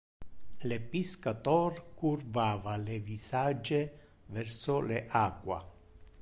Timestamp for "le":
0.69-0.77, 2.87-2.97, 4.81-5.05